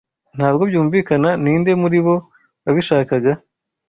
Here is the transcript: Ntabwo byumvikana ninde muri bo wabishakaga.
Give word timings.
Ntabwo 0.37 0.63
byumvikana 0.69 1.29
ninde 1.43 1.71
muri 1.81 1.99
bo 2.05 2.15
wabishakaga. 2.63 3.31